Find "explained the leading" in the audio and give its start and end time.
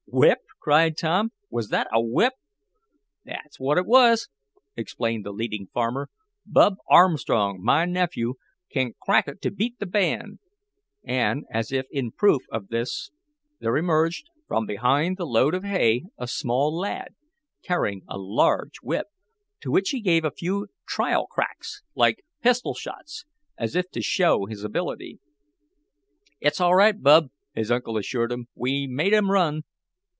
4.75-5.67